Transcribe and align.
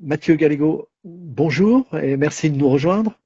Mathieu 0.00 0.34
Gallego, 0.34 0.88
bonjour 1.04 1.86
et 2.02 2.16
merci 2.16 2.50
de 2.50 2.56
nous 2.56 2.68
rejoindre. 2.68 3.18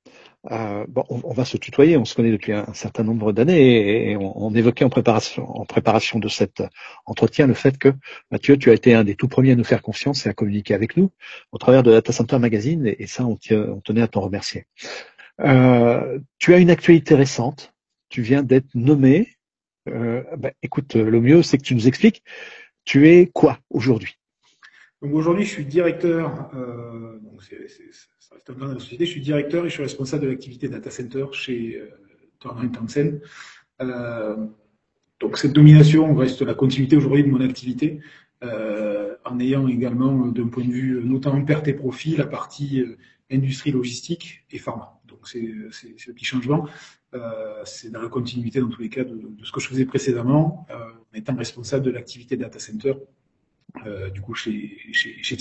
Euh, 0.51 0.85
bon, 0.89 1.05
on, 1.09 1.33
va 1.33 1.45
se 1.45 1.57
tutoyer, 1.57 1.97
on 1.97 2.05
se 2.05 2.15
connaît 2.15 2.31
depuis 2.31 2.53
un, 2.53 2.73
certain 2.73 3.03
nombre 3.03 3.33
d'années 3.33 4.11
et, 4.11 4.17
on, 4.17 4.55
évoquait 4.55 4.85
en 4.85 4.89
préparation, 4.89 6.19
de 6.19 6.29
cet 6.29 6.63
entretien 7.07 7.47
le 7.47 7.55
fait 7.55 7.77
que 7.77 7.93
Mathieu, 8.31 8.57
tu 8.57 8.71
as 8.71 8.75
été 8.75 8.95
un 8.95 9.05
des 9.05 9.15
tout 9.15 9.29
premiers 9.29 9.53
à 9.53 9.57
nous 9.57 9.65
faire 9.65 9.83
confiance 9.83 10.27
et 10.27 10.29
à 10.29 10.35
communiquer 10.35 10.75
avec 10.75 10.97
nous 10.97 11.11
au 11.53 11.59
travers 11.59 11.83
de 11.83 11.91
Data 11.91 12.13
Center 12.13 12.39
Magazine 12.39 12.87
et, 12.87 13.07
ça, 13.07 13.25
on, 13.25 13.39
on, 13.51 13.81
tenait 13.81 14.03
à 14.03 14.09
t'en 14.09 14.21
remercier. 14.21 14.67
Euh, 15.41 16.19
tu 16.39 16.55
as 16.55 16.59
une 16.59 16.71
actualité 16.71 17.15
récente, 17.15 17.73
tu 18.09 18.23
viens 18.23 18.43
d'être 18.43 18.75
nommé. 18.75 19.29
Euh, 19.89 20.23
ben, 20.37 20.53
écoute, 20.63 20.95
le 20.95 21.21
mieux, 21.21 21.43
c'est 21.43 21.59
que 21.59 21.65
tu 21.65 21.75
nous 21.75 21.89
expliques, 21.89 22.23
tu 22.85 23.09
es 23.09 23.27
quoi 23.27 23.59
aujourd'hui? 23.71 24.19
Donc 25.01 25.15
aujourd'hui, 25.15 25.45
je 25.45 25.51
suis 25.51 25.65
directeur, 25.65 26.51
euh, 26.55 27.19
donc 27.21 27.43
ça 27.43 27.55
reste 28.33 28.51
un 28.51 28.53
grand 28.55 28.69
de 28.69 28.75
la 28.75 28.81
société, 28.81 29.07
je 29.07 29.11
suis 29.13 29.21
directeur 29.21 29.65
et 29.65 29.69
je 29.69 29.75
suis 29.75 29.83
responsable 29.83 30.25
de 30.25 30.29
l'activité 30.29 30.69
data 30.69 30.91
center 30.91 31.27
chez 31.33 31.77
euh, 31.77 31.89
Turner. 32.41 32.69
Euh, 33.81 34.37
donc 35.21 35.39
cette 35.39 35.53
domination 35.53 36.15
reste 36.17 36.43
la 36.43 36.55
continuité 36.55 36.97
aujourd'hui 36.97 37.23
de 37.23 37.29
mon 37.29 37.41
activité, 37.41 38.01
euh, 38.43 39.15
en 39.25 39.39
ayant 39.39 39.69
également 39.69 40.27
d'un 40.27 40.49
point 40.49 40.65
de 40.65 40.73
vue 40.73 41.01
notamment 41.05 41.45
perte 41.45 41.69
et 41.69 41.75
profit 41.75 42.17
la 42.17 42.27
partie 42.27 42.81
euh, 42.81 42.97
industrie 43.31 43.71
logistique 43.71 44.45
et 44.51 44.59
pharma. 44.59 45.01
Donc 45.07 45.29
c'est 45.29 45.41
le 45.41 45.71
petit 46.13 46.25
changement. 46.25 46.69
Euh, 47.15 47.63
c'est 47.65 47.91
dans 47.91 48.03
la 48.03 48.09
continuité 48.09 48.61
dans 48.61 48.69
tous 48.69 48.83
les 48.83 48.91
cas 48.91 49.05
de, 49.05 49.15
de, 49.15 49.45
ce 49.45 49.53
que 49.53 49.61
je 49.61 49.69
faisais 49.69 49.87
précédemment, 49.87 50.67
en 50.71 51.17
étant 51.17 51.37
responsable 51.37 51.85
de 51.85 51.91
l'activité 51.91 52.37
data 52.37 52.59
center 52.59 52.91
euh, 52.91 53.18
du 54.13 54.21
coup 54.21 54.35
chez, 54.35 54.79
chez, 54.93 55.23
chez. 55.23 55.37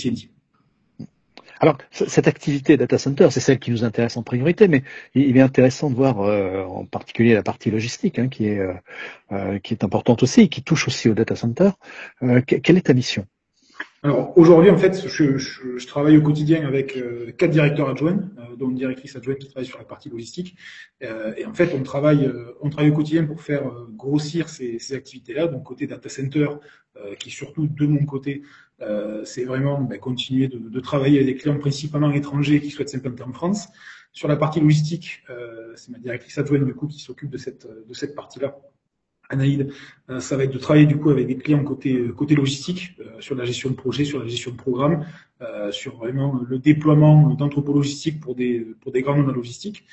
Alors, 1.60 1.76
cette 1.90 2.28
activité 2.28 2.76
data 2.76 2.98
center, 2.98 3.28
c'est 3.30 3.40
celle 3.40 3.58
qui 3.58 3.70
nous 3.72 3.82
intéresse 3.82 4.16
en 4.16 4.22
priorité, 4.22 4.68
mais 4.68 4.84
il 5.14 5.36
est 5.36 5.40
intéressant 5.40 5.90
de 5.90 5.96
voir 5.96 6.20
euh, 6.20 6.64
en 6.64 6.84
particulier 6.84 7.34
la 7.34 7.42
partie 7.42 7.70
logistique, 7.70 8.18
hein, 8.18 8.28
qui, 8.28 8.46
est, 8.46 8.58
euh, 8.60 8.74
euh, 9.32 9.58
qui 9.58 9.74
est 9.74 9.82
importante 9.82 10.22
aussi, 10.22 10.48
qui 10.48 10.62
touche 10.62 10.86
aussi 10.86 11.08
au 11.08 11.14
data 11.14 11.34
center. 11.34 11.70
quelle 12.46 12.78
est 12.78 12.86
ta 12.86 12.94
mission? 12.94 13.26
Alors 14.04 14.36
aujourd'hui, 14.38 14.70
en 14.70 14.78
fait, 14.78 15.08
je, 15.08 15.38
je, 15.38 15.78
je, 15.78 15.86
travaille 15.88 16.16
au 16.16 16.22
quotidien 16.22 16.64
avec 16.64 16.96
euh, 16.96 17.32
quatre 17.32 17.50
directeurs 17.50 17.88
adjoints, 17.88 18.30
euh, 18.38 18.54
dont 18.56 18.70
une 18.70 18.76
directrice 18.76 19.16
adjointe 19.16 19.38
qui 19.38 19.48
travaille 19.48 19.66
sur 19.66 19.78
la 19.78 19.84
partie 19.84 20.08
logistique. 20.08 20.56
Euh, 21.02 21.34
et 21.36 21.44
en 21.44 21.52
fait, 21.52 21.74
on 21.74 21.82
travaille, 21.82 22.24
euh, 22.24 22.52
on 22.60 22.70
travaille 22.70 22.92
au 22.92 22.94
quotidien 22.94 23.24
pour 23.24 23.42
faire 23.42 23.66
euh, 23.66 23.88
grossir 23.90 24.48
ces, 24.48 24.78
ces 24.78 24.94
activités-là. 24.94 25.48
Donc 25.48 25.64
côté 25.64 25.86
data 25.86 26.08
center, 26.08 26.48
qui 27.20 27.28
est 27.28 27.32
surtout 27.32 27.68
de 27.68 27.86
mon 27.86 28.04
côté, 28.04 28.42
c'est 29.22 29.44
vraiment 29.44 29.80
ben, 29.80 30.00
continuer 30.00 30.48
de, 30.48 30.58
de, 30.58 30.80
travailler 30.80 31.20
avec 31.20 31.32
des 31.32 31.40
clients 31.40 31.56
principalement 31.56 32.10
étrangers 32.10 32.60
qui 32.60 32.70
souhaitent 32.70 32.88
s'implanter 32.88 33.22
en 33.22 33.32
France. 33.32 33.68
Sur 34.12 34.26
la 34.26 34.34
partie 34.34 34.58
logistique, 34.58 35.22
c'est 35.76 35.92
ma 35.92 35.98
directrice 35.98 36.36
adjointe 36.38 36.64
du 36.64 36.74
coup 36.74 36.88
qui 36.88 36.98
s'occupe 36.98 37.30
de 37.30 37.38
cette 37.38 37.68
de 37.68 37.94
cette 37.94 38.16
partie-là 38.16 38.58
Anaïd, 39.28 39.70
euh, 40.10 40.20
ça 40.20 40.36
va 40.36 40.44
être 40.44 40.52
de 40.52 40.58
travailler 40.58 40.86
du 40.86 40.96
coup 40.96 41.10
avec 41.10 41.26
des 41.26 41.36
clients 41.36 41.62
côté 41.62 41.94
euh, 41.94 42.12
côté 42.12 42.34
logistique, 42.34 42.96
euh, 43.00 43.20
sur 43.20 43.34
la 43.34 43.44
gestion 43.44 43.70
de 43.70 43.74
projet, 43.74 44.04
sur 44.04 44.20
la 44.20 44.26
gestion 44.26 44.50
de 44.52 44.56
programme, 44.56 45.06
sur 45.70 45.96
vraiment 45.96 46.40
le 46.48 46.58
déploiement 46.58 47.30
d'entrepôts 47.34 47.72
logistiques 47.72 48.20
pour 48.20 48.34
des 48.34 48.66
pour 48.80 48.90
des 48.90 49.02
grands 49.02 49.16
noms 49.16 49.26
de 49.26 49.32
logistique. 49.32 49.84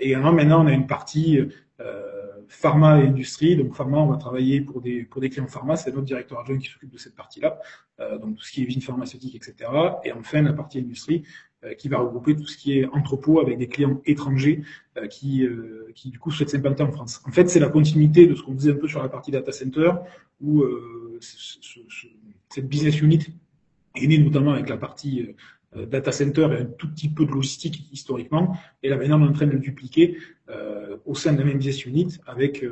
et 0.00 0.16
maintenant, 0.16 0.64
on 0.64 0.66
a 0.66 0.72
une 0.72 0.86
partie 0.86 1.38
pharma 2.48 3.00
et 3.00 3.06
industrie. 3.06 3.54
Donc 3.56 3.74
pharma, 3.74 3.98
on 3.98 4.06
va 4.06 4.16
travailler 4.16 4.62
pour 4.62 4.80
des 4.80 5.04
pour 5.04 5.20
des 5.20 5.28
clients 5.28 5.46
pharma, 5.46 5.76
c'est 5.76 5.90
notre 5.90 6.06
directeur 6.06 6.40
adjoint 6.40 6.58
qui 6.58 6.68
s'occupe 6.68 6.90
de 6.90 6.98
cette 6.98 7.14
partie-là. 7.14 7.58
donc 8.22 8.36
tout 8.36 8.44
ce 8.44 8.52
qui 8.52 8.62
est 8.62 8.64
vignes 8.64 8.80
pharmaceutique, 8.80 9.34
etc. 9.34 9.70
Et 10.04 10.12
enfin 10.12 10.40
la 10.40 10.54
partie 10.54 10.78
industrie, 10.78 11.22
euh, 11.22 11.51
qui 11.78 11.88
va 11.88 11.98
regrouper 11.98 12.34
tout 12.34 12.46
ce 12.46 12.56
qui 12.56 12.78
est 12.78 12.86
entrepôt 12.86 13.40
avec 13.40 13.56
des 13.58 13.68
clients 13.68 14.00
étrangers 14.04 14.62
euh, 14.98 15.06
qui, 15.06 15.44
euh, 15.44 15.90
qui 15.94 16.10
du 16.10 16.18
coup 16.18 16.30
souhaitent 16.30 16.50
s'implanter 16.50 16.82
en 16.82 16.90
France. 16.90 17.22
En 17.26 17.30
fait, 17.30 17.48
c'est 17.48 17.60
la 17.60 17.68
continuité 17.68 18.26
de 18.26 18.34
ce 18.34 18.42
qu'on 18.42 18.54
faisait 18.54 18.72
un 18.72 18.76
peu 18.76 18.88
sur 18.88 19.02
la 19.02 19.08
partie 19.08 19.30
data 19.30 19.52
center, 19.52 19.92
où 20.40 20.64
cette 21.20 22.68
business 22.68 23.00
unit 23.00 23.26
est 23.94 24.06
née 24.06 24.18
notamment 24.18 24.52
avec 24.52 24.68
la 24.68 24.76
partie 24.76 25.34
data 25.74 26.10
center 26.10 26.48
et 26.52 26.62
un 26.62 26.64
tout 26.64 26.90
petit 26.90 27.08
peu 27.08 27.24
de 27.24 27.30
logistique 27.30 27.88
historiquement, 27.92 28.56
et 28.82 28.88
là 28.88 28.96
maintenant 28.96 29.20
on 29.20 29.26
est 29.26 29.28
en 29.28 29.32
train 29.32 29.46
de 29.46 29.52
le 29.52 29.60
dupliquer 29.60 30.18
au 31.06 31.14
sein 31.14 31.32
de 31.32 31.38
la 31.38 31.44
même 31.44 31.58
business 31.58 31.86
unit 31.86 32.18
avec 32.26 32.64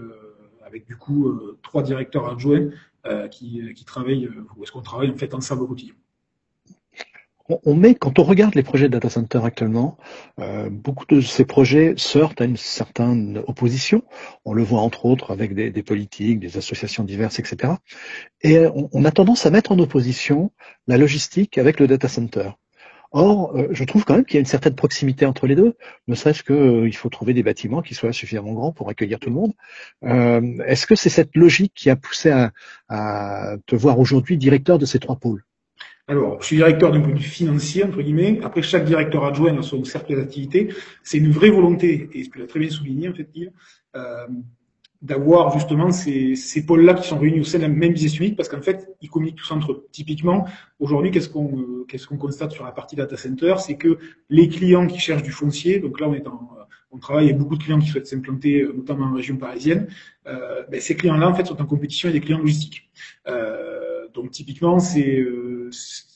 avec 0.67 0.87
du 0.87 0.97
coup 0.97 1.33
trois 1.63 1.85
directeurs 1.85 2.29
adjoints 2.29 2.71
qui, 3.31 3.73
qui 3.73 3.85
travaillent, 3.85 4.29
ou 4.57 4.65
est-ce 4.65 4.73
qu'on 4.73 4.83
travaille 4.83 5.11
en 5.11 5.17
fait 5.17 5.33
ensemble 5.33 5.63
au 5.63 5.69
quotidien 5.69 5.95
on 7.65 7.75
met, 7.75 7.95
quand 7.95 8.19
on 8.19 8.23
regarde 8.23 8.55
les 8.55 8.63
projets 8.63 8.87
de 8.87 8.93
data 8.93 9.09
center 9.09 9.41
actuellement, 9.45 9.97
euh, 10.39 10.69
beaucoup 10.71 11.05
de 11.07 11.21
ces 11.21 11.45
projets 11.45 11.95
sortent 11.97 12.41
à 12.41 12.45
une 12.45 12.57
certaine 12.57 13.43
opposition. 13.47 14.03
On 14.45 14.53
le 14.53 14.63
voit 14.63 14.81
entre 14.81 15.07
autres 15.07 15.33
avec 15.33 15.55
des, 15.55 15.83
politiques, 15.83 16.41
des 16.41 16.57
associations 16.57 17.05
diverses, 17.05 17.39
etc. 17.39 17.75
Et 18.43 18.59
on, 18.93 19.05
a 19.05 19.11
tendance 19.11 19.47
à 19.47 19.51
mettre 19.51 19.73
en 19.73 19.79
opposition 19.79 20.51
la 20.87 20.99
logistique 20.99 21.59
avec 21.59 21.81
le 21.81 21.87
data 21.87 22.09
center. 22.09 22.51
Or, 23.13 23.57
euh, 23.57 23.69
je 23.73 23.83
trouve 23.85 24.05
quand 24.05 24.15
même 24.15 24.25
qu'il 24.25 24.35
y 24.35 24.39
a 24.39 24.41
une 24.41 24.47
certaine 24.47 24.77
proximité 24.77 25.27
entre 25.27 25.49
les 25.49 25.57
deux, 25.57 25.77
ne 26.07 26.15
serait-ce 26.15 26.45
qu'il 26.45 26.55
euh, 26.55 26.93
faut 26.93 27.09
trouver 27.09 27.35
des 27.35 27.43
bâtiments 27.43 27.83
qui 27.83 27.95
soient 27.95 28.13
suffisamment 28.13 28.53
grands 28.53 28.73
pour 28.73 28.89
accueillir 28.89 29.19
tout 29.19 29.31
le 29.31 29.35
monde. 29.35 29.53
Est-ce 30.65 30.87
que 30.87 30.95
c'est 30.95 31.11
cette 31.11 31.37
logique 31.37 31.73
qui 31.75 31.91
a 31.91 31.97
poussé 31.97 32.31
à 32.89 33.57
te 33.67 33.75
voir 33.75 33.99
aujourd'hui 33.99 34.37
directeur 34.37 34.79
de 34.79 34.87
ces 34.87 35.01
trois 35.01 35.17
pôles? 35.17 35.45
Alors, 36.11 36.41
je 36.41 36.47
suis 36.47 36.57
directeur 36.57 36.91
d'un 36.91 37.01
point 37.01 37.13
de 37.13 37.19
vue 37.19 37.23
financier, 37.23 37.85
entre 37.85 38.03
guillemets. 38.03 38.41
Après, 38.43 38.63
chaque 38.63 38.85
directeur 38.85 39.25
adjoint 39.25 39.57
a 39.57 39.63
son 39.63 39.85
cercle 39.85 40.17
d'activité. 40.17 40.75
C'est 41.05 41.19
une 41.19 41.31
vraie 41.31 41.51
volonté, 41.51 42.11
et 42.13 42.25
ce 42.25 42.31
que 42.31 42.43
as 42.43 42.49
très 42.49 42.59
bien 42.59 42.69
souligné, 42.69 43.09
en 43.09 43.15
fait, 43.15 43.29
euh, 43.95 44.27
d'avoir 45.03 45.57
justement 45.57 45.93
ces, 45.93 46.65
pôles-là 46.67 46.95
qui 46.95 47.07
sont 47.07 47.17
réunis 47.17 47.39
au 47.39 47.45
sein 47.45 47.59
de 47.59 47.63
la 47.63 47.69
même 47.69 47.93
business 47.93 48.19
unit, 48.19 48.33
parce 48.33 48.49
qu'en 48.49 48.61
fait, 48.61 48.89
ils 49.01 49.09
communiquent 49.09 49.37
tous 49.37 49.53
entre 49.53 49.71
eux. 49.71 49.87
Typiquement, 49.93 50.49
aujourd'hui, 50.81 51.13
qu'est-ce 51.13 51.29
qu'on 51.29 51.57
euh, 51.57 51.85
qu'est-ce 51.87 52.09
qu'on 52.09 52.19
constate 52.19 52.51
sur 52.51 52.65
la 52.65 52.73
partie 52.73 52.97
data 52.97 53.17
center? 53.17 53.55
C'est 53.59 53.77
que 53.77 53.97
les 54.29 54.49
clients 54.49 54.89
qui 54.89 54.99
cherchent 54.99 55.23
du 55.23 55.31
foncier, 55.31 55.79
donc 55.79 56.01
là, 56.01 56.09
on 56.09 56.15
est 56.15 56.27
en, 56.27 56.51
on 56.91 56.99
travaille 56.99 57.27
avec 57.27 57.39
beaucoup 57.39 57.55
de 57.55 57.63
clients 57.63 57.79
qui 57.79 57.87
souhaitent 57.87 58.09
s'implanter, 58.09 58.63
euh, 58.63 58.73
notamment 58.77 59.07
en 59.07 59.15
région 59.15 59.37
parisienne. 59.37 59.87
Ben, 60.25 60.81
ces 60.81 60.97
clients-là, 60.97 61.29
en 61.29 61.35
fait, 61.35 61.47
sont 61.47 61.61
en 61.63 61.67
compétition 61.67 62.09
avec 62.09 62.21
des 62.21 62.27
clients 62.27 62.41
logistiques. 62.41 62.91
Donc, 64.15 64.33
typiquement, 64.33 64.81
c'est 64.81 65.25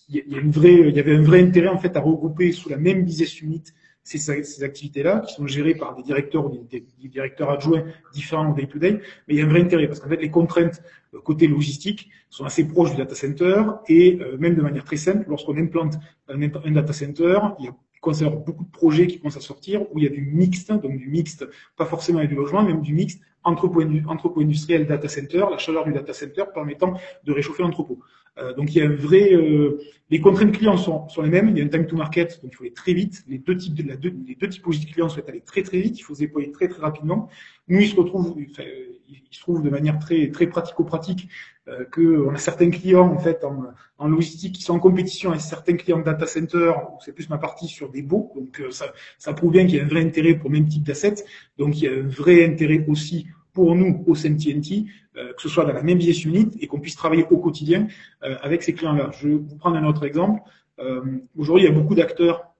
il 0.08 0.22
y, 0.26 0.34
a 0.34 0.38
une 0.38 0.50
vraie, 0.50 0.74
il 0.74 0.94
y 0.94 1.00
avait 1.00 1.16
un 1.16 1.22
vrai 1.22 1.42
intérêt 1.42 1.68
en 1.68 1.78
fait 1.78 1.96
à 1.96 2.00
regrouper 2.00 2.52
sous 2.52 2.68
la 2.68 2.76
même 2.76 3.04
business 3.04 3.40
unit 3.40 3.62
ces, 4.04 4.62
activités-là, 4.62 5.20
qui 5.20 5.34
sont 5.34 5.46
gérées 5.46 5.74
par 5.74 5.96
des 5.96 6.02
directeurs 6.02 6.44
ou 6.46 6.66
des, 6.70 6.84
directeurs 7.08 7.50
adjoints 7.50 7.84
différents 8.12 8.52
au 8.52 8.54
day-to-day, 8.54 9.00
mais 9.26 9.34
il 9.34 9.38
y 9.38 9.40
a 9.40 9.46
un 9.46 9.48
vrai 9.48 9.62
intérêt 9.62 9.88
parce 9.88 10.00
qu'en 10.00 10.08
fait 10.08 10.20
les 10.20 10.30
contraintes 10.30 10.82
euh, 11.14 11.20
côté 11.20 11.48
logistique 11.48 12.10
sont 12.28 12.44
assez 12.44 12.68
proches 12.68 12.90
du 12.90 12.98
data 12.98 13.14
center 13.14 13.62
et 13.88 14.18
euh, 14.20 14.36
même 14.38 14.54
de 14.54 14.62
manière 14.62 14.84
très 14.84 14.98
simple, 14.98 15.24
lorsqu'on 15.28 15.56
implante 15.56 15.94
un, 16.28 16.40
un, 16.42 16.70
data 16.70 16.92
center, 16.92 17.38
il 17.58 17.64
y 17.64 17.68
a 17.68 17.74
concerne 18.04 18.36
beaucoup 18.44 18.64
de 18.64 18.70
projets 18.70 19.06
qui 19.06 19.18
commencent 19.18 19.36
à 19.36 19.40
sortir 19.40 19.82
où 19.90 19.98
il 19.98 20.04
y 20.04 20.06
a 20.06 20.10
du 20.10 20.20
mixte, 20.20 20.70
donc 20.72 20.96
du 20.96 21.08
mixte, 21.08 21.48
pas 21.76 21.86
forcément 21.86 22.18
avec 22.18 22.30
du 22.30 22.36
logement, 22.36 22.62
mais 22.62 22.74
du 22.74 22.94
mixte 22.94 23.20
entrepôt, 23.42 23.82
entrepôt 24.06 24.40
industriel 24.40 24.86
data 24.86 25.08
center, 25.08 25.44
la 25.50 25.58
chaleur 25.58 25.84
du 25.84 25.92
data 25.92 26.12
center 26.12 26.44
permettant 26.52 26.94
de 27.24 27.32
réchauffer 27.32 27.62
l'entrepôt. 27.62 27.98
Euh, 28.38 28.52
donc 28.54 28.74
il 28.74 28.78
y 28.78 28.82
a 28.82 28.86
un 28.86 28.94
vrai, 28.94 29.32
euh, 29.32 29.78
les 30.10 30.20
contraintes 30.20 30.52
clients 30.52 30.76
sont, 30.76 31.08
sont 31.08 31.22
les 31.22 31.30
mêmes. 31.30 31.50
Il 31.50 31.58
y 31.58 31.62
a 31.62 31.64
un 31.64 31.68
time 31.68 31.86
to 31.86 31.96
market, 31.96 32.40
donc 32.42 32.52
il 32.52 32.56
faut 32.56 32.64
aller 32.64 32.72
très 32.72 32.92
vite. 32.92 33.22
Les 33.28 33.38
deux 33.38 33.56
types 33.56 33.74
de 33.74 33.86
la 33.86 33.96
deux, 33.96 34.12
les 34.26 34.34
deux 34.34 34.48
typologies 34.48 34.86
de 34.86 34.90
clients 34.90 35.08
souhaitent 35.08 35.28
aller 35.28 35.40
très 35.40 35.62
très 35.62 35.80
vite. 35.80 35.98
Il 35.98 36.02
faut 36.02 36.14
se 36.14 36.20
déployer 36.20 36.50
très 36.50 36.68
très 36.68 36.80
rapidement. 36.80 37.28
Nous, 37.68 37.80
ils 37.80 37.88
se 37.88 37.96
retrouvent, 37.96 38.36
enfin, 38.50 38.64
ils 39.08 39.22
se 39.30 39.40
trouvent 39.40 39.62
de 39.62 39.70
manière 39.70 39.98
très 39.98 40.30
très 40.30 40.46
pratico-pratique 40.48 41.28
euh, 41.68 41.84
que 41.84 42.26
on 42.26 42.34
a 42.34 42.38
certains 42.38 42.70
clients 42.70 43.08
en 43.08 43.18
fait 43.18 43.42
en, 43.44 43.64
en, 43.98 44.08
logistique 44.08 44.56
qui 44.56 44.62
sont 44.62 44.74
en 44.74 44.78
compétition 44.78 45.30
avec 45.30 45.40
certains 45.40 45.76
clients 45.76 45.98
de 45.98 46.04
data 46.04 46.26
center. 46.26 46.72
C'est 47.00 47.12
plus 47.12 47.28
ma 47.28 47.38
partie 47.38 47.68
sur 47.68 47.90
des 47.90 48.02
baux, 48.02 48.32
donc 48.34 48.60
euh, 48.60 48.70
ça, 48.70 48.92
ça 49.18 49.32
prouve 49.32 49.52
bien 49.52 49.66
qu'il 49.66 49.76
y 49.76 49.80
a 49.80 49.84
un 49.84 49.88
vrai 49.88 50.02
intérêt 50.02 50.34
pour 50.34 50.50
le 50.50 50.58
même 50.58 50.68
type 50.68 50.82
d'assets. 50.82 51.24
Donc 51.56 51.80
il 51.80 51.84
y 51.84 51.88
a 51.88 51.92
un 51.92 52.08
vrai 52.08 52.44
intérêt 52.44 52.84
aussi 52.88 53.26
pour 53.54 53.74
nous 53.76 54.04
au 54.06 54.14
sein 54.14 54.34
TNT, 54.34 54.84
euh, 55.16 55.32
que 55.32 55.40
ce 55.40 55.48
soit 55.48 55.64
dans 55.64 55.72
la 55.72 55.82
même 55.82 55.96
business 55.96 56.24
unit 56.24 56.50
et 56.60 56.66
qu'on 56.66 56.80
puisse 56.80 56.96
travailler 56.96 57.24
au 57.30 57.38
quotidien 57.38 57.86
euh, 58.24 58.36
avec 58.42 58.62
ces 58.62 58.74
clients-là. 58.74 59.10
Je 59.18 59.28
vais 59.28 59.34
vous 59.36 59.56
prendre 59.56 59.76
un 59.76 59.84
autre 59.86 60.04
exemple. 60.04 60.42
Euh, 60.80 61.00
aujourd'hui, 61.38 61.64
il 61.64 61.70
y 61.70 61.72
a 61.72 61.74
beaucoup 61.74 61.94
d'acteurs, 61.94 62.50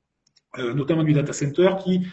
notamment 0.56 1.02
du 1.02 1.12
data 1.12 1.32
center, 1.32 1.70
qui 1.82 2.06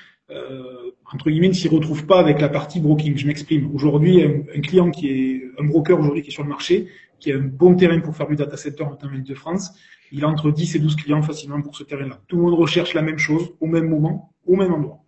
entre 1.14 1.30
guillemets 1.30 1.50
ne 1.50 1.54
s'y 1.54 1.68
retrouvent 1.68 2.06
pas 2.06 2.20
avec 2.20 2.40
la 2.40 2.50
partie 2.50 2.80
broking. 2.80 3.18
Je 3.18 3.28
m'exprime. 3.28 3.70
Aujourd'hui, 3.74 4.24
un, 4.24 4.62
client 4.62 4.92
qui 4.92 5.10
est 5.10 5.44
un 5.60 5.66
broker 5.66 6.00
aujourd'hui 6.00 6.22
qui 6.22 6.30
est 6.30 6.34
sur 6.34 6.44
le 6.44 6.50
marché, 6.50 6.88
qui 7.20 7.32
a 7.32 7.36
un 7.36 7.42
bon 7.42 7.76
terrain 7.76 8.00
pour 8.00 8.16
faire 8.16 8.28
du 8.28 8.36
data 8.36 8.58
center, 8.58 8.86
notamment 8.86 9.20
de 9.20 9.36
France, 9.36 9.74
il 10.12 10.24
a 10.24 10.28
entre 10.28 10.52
10 10.52 10.76
et 10.76 10.80
12 10.80 10.96
clients 10.96 11.22
facilement 11.22 11.62
pour 11.62 11.76
ce 11.76 11.84
terrain-là. 11.84 12.20
Tout 12.28 12.38
le 12.38 12.44
monde 12.44 12.54
recherche 12.54 12.94
la 12.94 13.02
même 13.02 13.18
chose 13.18 13.54
au 13.60 13.68
même 13.68 13.88
moment, 13.88 14.34
au 14.46 14.56
même 14.56 14.74
endroit. 14.74 15.04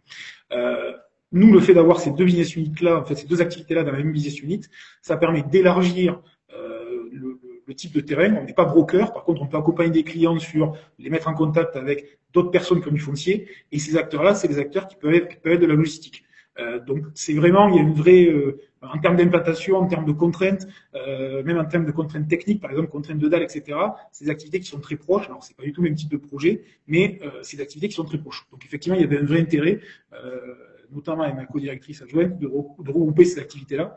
Euh, 0.52 0.94
nous, 1.32 1.52
le 1.52 1.60
fait 1.60 1.74
d'avoir 1.74 2.00
ces 2.00 2.12
deux 2.12 2.26
business 2.26 2.56
units-là, 2.56 3.00
en 3.00 3.06
fait, 3.06 3.16
ces 3.16 3.28
deux 3.28 3.42
activités-là 3.42 3.84
dans 3.84 3.92
la 3.92 3.98
même 3.98 4.12
business 4.12 4.40
unit, 4.42 4.62
ça 5.02 5.18
permet 5.18 5.42
d'élargir 5.42 6.22
le, 7.68 7.74
type 7.74 7.94
de 7.94 8.02
terrain. 8.02 8.36
On 8.36 8.44
n'est 8.44 8.54
pas 8.54 8.66
broker, 8.66 9.14
par 9.14 9.24
contre, 9.24 9.42
on 9.42 9.48
peut 9.48 9.58
accompagner 9.58 9.92
des 9.92 10.04
clients 10.04 10.40
sur 10.40 10.76
les 11.00 11.10
mettre 11.10 11.28
en 11.28 11.34
contact 11.34 11.76
avec 11.76 12.20
d'autres 12.34 12.52
personnes 12.52 12.82
ont 12.86 12.92
du 12.92 13.00
foncier. 13.00 13.48
Et 13.72 13.80
ces 13.80 13.96
acteurs-là, 13.98 14.36
c'est 14.36 14.48
des 14.48 14.60
acteurs 14.60 14.88
qui 14.88 14.96
peuvent 14.96 15.14
être, 15.14 15.30
qui 15.30 15.38
peuvent 15.38 15.54
être 15.54 15.62
de 15.62 15.68
la 15.68 15.76
logistique. 15.76 16.24
Euh, 16.60 16.80
donc 16.80 17.06
c'est 17.16 17.34
vraiment, 17.34 17.68
il 17.70 17.76
y 17.76 17.80
a 17.80 17.82
une 17.82 17.94
vraie, 17.94 18.28
euh, 18.28 18.60
en 18.82 19.00
termes 19.00 19.16
d'implantation, 19.16 19.78
en 19.78 19.88
termes 19.88 20.06
de 20.06 20.12
contraintes, 20.12 20.68
euh, 20.96 21.42
même 21.44 21.58
en 21.58 21.66
termes 21.66 21.86
de 21.86 21.92
contraintes 21.92 22.28
techniques, 22.28 22.62
par 22.62 22.70
exemple 22.70 22.90
contraintes 22.90 23.18
de 23.18 23.28
dalle, 23.28 23.44
etc. 23.44 23.78
C'est 24.12 24.26
des 24.26 24.32
activités 24.32 24.60
qui 24.60 24.68
sont 24.68 24.80
très 24.80 24.96
proches. 24.96 25.26
Alors 25.28 25.44
c'est 25.44 25.56
pas 25.56 25.64
du 25.64 25.72
tout 25.72 25.82
le 25.82 25.90
même 25.90 25.98
type 25.98 26.10
de 26.10 26.18
projet, 26.18 26.64
mais 26.88 27.20
euh, 27.24 27.40
c'est 27.42 27.58
des 27.58 27.64
activités 27.64 27.88
qui 27.88 27.96
sont 27.96 28.04
très 28.04 28.20
proches. 28.20 28.46
Donc 28.52 28.64
effectivement, 28.66 28.96
il 28.98 29.02
y 29.02 29.06
avait 29.06 29.20
un 29.20 29.26
vrai 29.26 29.40
intérêt, 29.40 29.80
notamment 30.94 31.24
avec 31.24 31.36
ma 31.36 31.46
co-directrice 31.46 32.02
adjointe, 32.02 32.40
de, 32.40 32.48
regrouper 32.48 33.26
ces 33.26 33.40
activités-là 33.40 33.96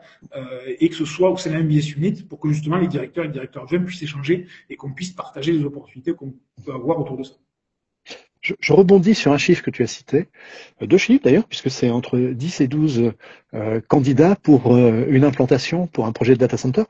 et 0.79 0.89
que 0.89 0.95
ce 0.95 1.05
soit 1.05 1.29
au 1.29 1.37
sein 1.37 1.51
d'un 1.51 1.63
business 1.63 1.95
unit 1.95 2.23
pour 2.23 2.39
que 2.39 2.49
justement 2.49 2.77
les 2.77 2.87
directeurs 2.87 3.25
et 3.25 3.29
directeurs 3.29 3.63
adjoints 3.63 3.83
puissent 3.83 4.03
échanger 4.03 4.47
et 4.69 4.75
qu'on 4.75 4.93
puisse 4.93 5.11
partager 5.11 5.51
les 5.51 5.63
opportunités 5.63 6.13
qu'on 6.13 6.33
peut 6.65 6.73
avoir 6.73 6.99
autour 6.99 7.17
de 7.17 7.23
ça. 7.23 7.33
Je, 8.59 8.73
rebondis 8.73 9.15
sur 9.15 9.31
un 9.31 9.37
chiffre 9.37 9.61
que 9.61 9.71
tu 9.71 9.83
as 9.83 9.87
cité, 9.87 10.27
euh, 10.81 10.85
deux 10.85 10.97
chiffres 10.97 11.23
d'ailleurs, 11.23 11.47
puisque 11.47 11.69
c'est 11.69 11.89
entre 11.89 12.17
10 12.17 12.61
et 12.61 12.67
12 12.67 13.11
euh, 13.53 13.81
candidats 13.87 14.35
pour 14.35 14.75
euh, 14.75 15.05
une 15.09 15.23
implantation, 15.23 15.87
pour 15.87 16.05
un 16.05 16.11
projet 16.11 16.33
de 16.33 16.39
data 16.39 16.57
center. 16.57 16.83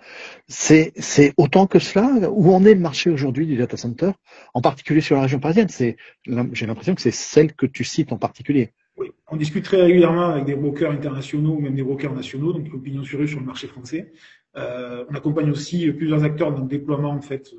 C'est, 0.47 0.93
autant 1.37 1.67
que 1.67 1.79
cela? 1.79 2.29
Où 2.31 2.53
en 2.53 2.65
est 2.65 2.73
le 2.73 2.79
marché 2.79 3.09
aujourd'hui 3.09 3.47
du 3.47 3.55
data 3.55 3.77
center, 3.77 4.11
en 4.53 4.61
particulier 4.61 5.01
sur 5.01 5.15
la 5.15 5.23
région 5.23 5.39
parisienne? 5.39 5.69
J'ai 5.69 6.65
l'impression 6.65 6.95
que 6.95 7.01
c'est 7.01 7.11
celle 7.11 7.53
que 7.53 7.65
tu 7.65 7.83
cites 7.83 8.11
en 8.11 8.17
particulier. 8.17 8.73
Oui, 8.97 9.11
on 9.29 9.35
discute 9.35 9.63
très 9.63 9.81
régulièrement 9.81 10.29
avec 10.29 10.45
des 10.45 10.55
brokers 10.55 10.91
internationaux 10.91 11.55
ou 11.55 11.59
même 11.59 11.75
des 11.75 11.83
brokers 11.83 12.13
nationaux, 12.13 12.51
donc 12.51 12.67
l'opinion 12.69 13.03
sur 13.03 13.21
eux 13.21 13.27
sur 13.27 13.39
le 13.39 13.45
marché 13.45 13.67
français. 13.67 14.11
Euh, 14.55 15.05
on 15.09 15.15
accompagne 15.15 15.51
aussi 15.51 15.91
plusieurs 15.91 16.23
acteurs 16.23 16.51
dans 16.51 16.61
le 16.63 16.67
déploiement 16.67 17.11
en 17.11 17.21
fait 17.21 17.53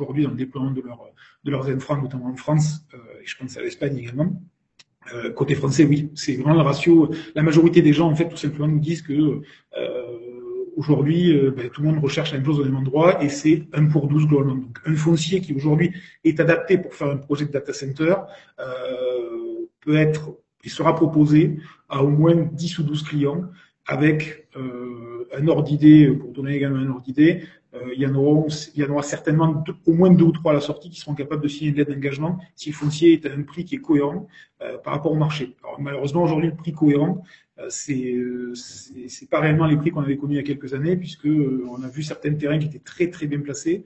aujourd'hui 0.00 0.24
dans 0.24 0.30
le 0.30 0.36
déploiement 0.36 0.70
de, 0.70 0.80
leur, 0.80 1.10
de 1.44 1.50
leurs 1.50 1.68
infras, 1.68 1.96
notamment 1.96 2.26
en 2.26 2.36
France, 2.36 2.80
euh, 2.94 2.98
et 3.22 3.26
je 3.26 3.36
pense 3.36 3.56
à 3.56 3.62
l'Espagne 3.62 3.96
également. 3.98 4.42
Euh, 5.14 5.30
côté 5.30 5.54
français, 5.54 5.84
oui, 5.84 6.10
c'est 6.14 6.34
vraiment 6.36 6.56
le 6.56 6.62
ratio. 6.62 7.10
La 7.34 7.42
majorité 7.42 7.80
des 7.80 7.92
gens, 7.92 8.10
en 8.10 8.16
fait, 8.16 8.28
tout 8.28 8.36
simplement 8.36 8.68
nous 8.68 8.80
disent 8.80 9.02
que 9.02 9.12
euh, 9.12 10.02
aujourd'hui, 10.76 11.32
ben, 11.56 11.70
tout 11.70 11.82
le 11.82 11.88
monde 11.88 12.02
recherche 12.02 12.32
la 12.32 12.38
même 12.38 12.46
chose 12.46 12.58
au 12.60 12.64
même 12.64 12.76
endroit, 12.76 13.22
et 13.22 13.28
c'est 13.28 13.66
un 13.72 13.86
pour 13.86 14.08
12 14.08 14.26
globalement. 14.26 14.56
Donc, 14.56 14.78
un 14.84 14.96
foncier 14.96 15.40
qui 15.40 15.54
aujourd'hui 15.54 15.92
est 16.24 16.40
adapté 16.40 16.76
pour 16.76 16.92
faire 16.92 17.08
un 17.08 17.16
projet 17.16 17.46
de 17.46 17.52
data 17.52 17.72
center 17.72 18.14
peut 19.86 19.96
être 19.96 20.36
et 20.64 20.68
sera 20.68 20.94
proposé 20.94 21.58
à 21.88 22.02
au 22.02 22.10
moins 22.10 22.34
10 22.34 22.80
ou 22.80 22.82
12 22.82 23.02
clients 23.04 23.44
avec 23.86 24.48
un 25.36 25.48
ordre 25.48 25.62
d'idée, 25.62 26.10
pour 26.10 26.32
donner 26.32 26.56
également 26.56 26.78
un 26.78 26.90
ordre 26.90 27.02
d'idée, 27.02 27.44
euh, 27.76 27.92
il, 27.94 28.00
y 28.00 28.06
en 28.06 28.14
aura, 28.14 28.46
il 28.74 28.82
y 28.82 28.84
en 28.84 28.90
aura 28.90 29.02
certainement 29.02 29.64
au 29.86 29.92
moins 29.92 30.10
deux 30.10 30.24
ou 30.24 30.32
trois 30.32 30.52
à 30.52 30.54
la 30.54 30.60
sortie 30.60 30.88
qui 30.90 31.00
seront 31.00 31.14
capables 31.14 31.42
de 31.42 31.48
signer 31.48 31.70
une 31.70 31.76
lettre 31.76 31.92
d'engagement 31.92 32.38
si 32.54 32.70
le 32.70 32.74
foncier 32.74 33.12
est 33.14 33.26
à 33.26 33.32
un 33.32 33.42
prix 33.42 33.64
qui 33.64 33.76
est 33.76 33.80
cohérent 33.80 34.28
euh, 34.62 34.78
par 34.78 34.94
rapport 34.94 35.12
au 35.12 35.16
marché. 35.16 35.56
Alors, 35.62 35.80
malheureusement, 35.80 36.22
aujourd'hui, 36.22 36.48
le 36.48 36.56
prix 36.56 36.72
cohérent, 36.72 37.22
euh, 37.58 37.66
c'est 37.68 38.16
c'est 39.08 39.28
pas 39.28 39.40
réellement 39.40 39.66
les 39.66 39.76
prix 39.76 39.90
qu'on 39.90 40.02
avait 40.02 40.16
connus 40.16 40.34
il 40.34 40.36
y 40.36 40.40
a 40.40 40.42
quelques 40.42 40.74
années, 40.74 40.96
puisque 40.96 41.26
on 41.26 41.82
a 41.82 41.88
vu 41.88 42.02
certains 42.02 42.34
terrains 42.34 42.58
qui 42.58 42.66
étaient 42.66 42.78
très 42.78 43.10
très 43.10 43.26
bien 43.26 43.40
placés 43.40 43.84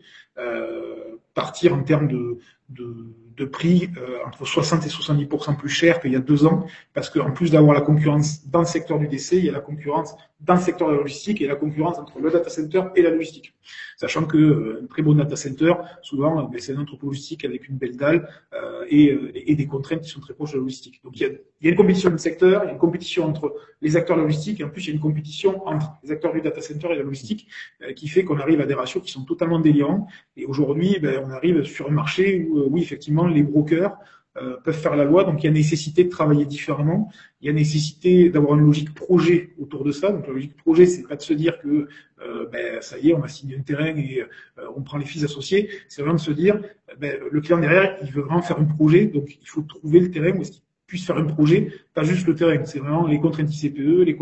partir 1.34 1.74
en 1.74 1.82
termes 1.82 2.08
de, 2.08 2.38
de, 2.70 3.06
de 3.36 3.44
prix 3.44 3.90
entre 4.26 4.44
60 4.44 4.84
et 4.86 4.88
70% 4.88 5.56
plus 5.56 5.68
cher 5.68 6.00
qu'il 6.00 6.12
y 6.12 6.16
a 6.16 6.20
deux 6.20 6.46
ans, 6.46 6.66
parce 6.94 7.10
qu'en 7.10 7.30
plus 7.30 7.50
d'avoir 7.50 7.74
la 7.74 7.80
concurrence 7.80 8.46
dans 8.48 8.60
le 8.60 8.66
secteur 8.66 8.98
du 8.98 9.08
décès, 9.08 9.38
il 9.38 9.44
y 9.44 9.48
a 9.48 9.52
la 9.52 9.60
concurrence 9.60 10.14
dans 10.40 10.54
le 10.54 10.60
secteur 10.60 10.88
de 10.88 10.94
la 10.94 11.00
logistique 11.00 11.42
et 11.42 11.46
la 11.46 11.56
concurrence 11.56 11.98
entre 11.98 12.18
le 12.18 12.30
data 12.30 12.48
center 12.48 12.82
et 12.96 13.02
la 13.02 13.10
logistique. 13.10 13.54
Sachant 13.96 14.24
que 14.24 14.38
euh, 14.38 14.80
un 14.82 14.86
très 14.86 15.02
bon 15.02 15.14
data 15.14 15.36
center, 15.36 15.74
souvent, 16.00 16.40
euh, 16.40 16.48
ben, 16.50 16.58
c'est 16.58 16.74
un 16.74 16.80
entrepôt 16.80 17.08
logistique 17.08 17.44
avec 17.44 17.68
une 17.68 17.76
belle 17.76 17.96
dalle 17.96 18.26
euh, 18.54 18.84
et, 18.88 19.14
et, 19.34 19.54
des 19.54 19.66
contraintes 19.66 20.00
qui 20.00 20.08
sont 20.08 20.20
très 20.20 20.32
proches 20.32 20.52
de 20.52 20.56
la 20.56 20.62
logistique. 20.62 21.00
Donc 21.04 21.20
il 21.20 21.22
y, 21.22 21.26
a, 21.26 21.28
il 21.28 21.66
y 21.66 21.68
a 21.68 21.70
une 21.70 21.76
compétition 21.76 22.08
de 22.08 22.16
secteur, 22.16 22.62
il 22.64 22.66
y 22.66 22.70
a 22.70 22.72
une 22.72 22.78
compétition 22.78 23.24
entre 23.24 23.54
les 23.82 23.96
acteurs 23.96 24.16
de 24.16 24.22
la 24.22 24.26
logistique 24.26 24.60
et 24.60 24.64
en 24.64 24.70
plus 24.70 24.84
il 24.84 24.88
y 24.88 24.90
a 24.92 24.94
une 24.94 25.00
compétition 25.00 25.66
entre 25.68 25.90
les 26.02 26.10
acteurs 26.10 26.32
du 26.32 26.40
data 26.40 26.60
center 26.62 26.88
et 26.92 26.96
la 26.96 27.02
logistique 27.02 27.48
qui 27.94 28.08
fait 28.08 28.24
qu'on 28.24 28.38
arrive 28.38 28.60
à 28.60 28.66
des 28.66 28.74
ratios 28.74 29.02
qui 29.02 29.12
sont 29.12 29.24
totalement 29.24 29.60
délirants. 29.60 30.06
Et 30.36 30.46
aujourd'hui, 30.46 30.98
ben, 31.00 31.22
on 31.26 31.30
arrive 31.30 31.64
sur 31.64 31.88
un 31.88 31.92
marché 31.92 32.46
où, 32.50 32.64
oui, 32.70 32.82
effectivement, 32.82 33.19
les 33.26 33.42
brokers 33.42 33.96
euh, 34.36 34.56
peuvent 34.62 34.78
faire 34.78 34.94
la 34.94 35.04
loi. 35.04 35.24
Donc 35.24 35.42
il 35.42 35.46
y 35.46 35.48
a 35.48 35.52
nécessité 35.52 36.04
de 36.04 36.08
travailler 36.08 36.46
différemment. 36.46 37.10
Il 37.40 37.48
y 37.48 37.50
a 37.50 37.52
nécessité 37.52 38.30
d'avoir 38.30 38.56
une 38.56 38.64
logique 38.64 38.94
projet 38.94 39.54
autour 39.58 39.82
de 39.82 39.90
ça. 39.90 40.12
Donc 40.12 40.26
la 40.26 40.32
logique 40.32 40.56
projet, 40.56 40.86
c'est 40.86 41.02
pas 41.02 41.16
de 41.16 41.22
se 41.22 41.32
dire 41.32 41.58
que 41.60 41.88
euh, 42.22 42.46
ben, 42.52 42.80
ça 42.80 42.98
y 42.98 43.10
est, 43.10 43.14
on 43.14 43.18
va 43.18 43.28
signer 43.28 43.56
un 43.56 43.62
terrain 43.62 43.96
et 43.96 44.22
euh, 44.58 44.62
on 44.76 44.82
prend 44.82 44.98
les 44.98 45.04
fils 45.04 45.24
associés. 45.24 45.68
C'est 45.88 46.02
vraiment 46.02 46.16
de 46.16 46.20
se 46.20 46.30
dire, 46.30 46.60
ben, 46.98 47.18
le 47.30 47.40
client 47.40 47.58
derrière, 47.58 47.96
il 48.02 48.12
veut 48.12 48.22
vraiment 48.22 48.42
faire 48.42 48.58
un 48.60 48.64
projet, 48.64 49.06
donc 49.06 49.36
il 49.40 49.48
faut 49.48 49.62
trouver 49.62 49.98
le 49.98 50.10
terrain 50.10 50.30
où 50.36 50.42
est-ce 50.42 50.52
qu'il 50.52 50.62
puisse 50.90 51.06
faire 51.06 51.16
un 51.16 51.24
projet, 51.24 51.72
pas 51.94 52.02
juste 52.02 52.26
le 52.26 52.34
terrain. 52.34 52.64
C'est 52.64 52.80
vraiment 52.80 53.06
les 53.06 53.20
contraintes 53.20 53.54
ICPE, 53.54 54.02
les 54.08 54.18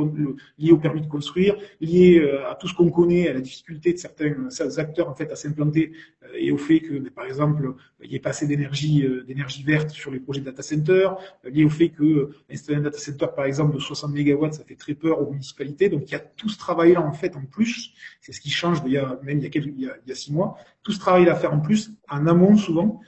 liées 0.58 0.72
au 0.72 0.76
permis 0.76 1.00
de 1.00 1.06
construire, 1.06 1.56
liées 1.80 2.18
euh, 2.18 2.46
à 2.50 2.54
tout 2.54 2.68
ce 2.68 2.74
qu'on 2.74 2.90
connaît, 2.90 3.26
à 3.26 3.32
la 3.32 3.40
difficulté 3.40 3.94
de 3.94 3.98
certains, 3.98 4.34
acteurs 4.76 5.08
en 5.08 5.14
fait 5.14 5.32
à 5.32 5.36
s'implanter 5.36 5.92
euh, 6.24 6.26
et 6.36 6.52
au 6.52 6.58
fait 6.58 6.80
que, 6.80 7.08
par 7.08 7.24
exemple, 7.24 7.72
il 8.02 8.10
n'y 8.10 8.16
ait 8.16 8.20
pas 8.20 8.30
assez 8.30 8.46
d'énergie 8.46 9.02
euh, 9.06 9.24
d'énergie 9.24 9.62
verte 9.62 9.88
sur 9.88 10.10
les 10.10 10.20
projets 10.20 10.40
de 10.40 10.44
data 10.44 10.62
center, 10.62 11.08
lié 11.44 11.64
au 11.64 11.70
fait 11.70 11.88
que 11.88 12.30
installer 12.50 12.78
un 12.78 12.82
data 12.82 12.98
center 12.98 13.28
par 13.34 13.46
exemple 13.46 13.74
de 13.74 13.80
60 13.80 14.14
MW, 14.14 14.52
ça 14.52 14.64
fait 14.64 14.76
très 14.76 14.94
peur 14.94 15.22
aux 15.22 15.30
municipalités. 15.30 15.88
Donc 15.88 16.02
il 16.06 16.12
y 16.12 16.16
a 16.16 16.20
tout 16.20 16.50
ce 16.50 16.58
travail-là 16.58 17.00
en 17.00 17.14
fait 17.14 17.34
en 17.34 17.46
plus. 17.46 17.92
C'est 18.20 18.32
ce 18.32 18.42
qui 18.42 18.50
change 18.50 18.82
il 18.84 18.92
y 18.92 18.98
a 18.98 19.18
même 19.22 19.38
il 19.38 19.44
y 19.44 19.46
a, 19.46 19.50
quelques, 19.50 19.72
il 19.74 19.90
y 20.06 20.12
a, 20.12 20.14
six 20.14 20.32
mois. 20.34 20.58
Tout 20.82 20.92
ce 20.92 20.98
travail 20.98 21.26
à 21.30 21.34
faire 21.34 21.54
en 21.54 21.60
plus 21.60 21.92
en 22.10 22.26
amont 22.26 22.56
souvent 22.58 23.00
euh, 23.00 23.04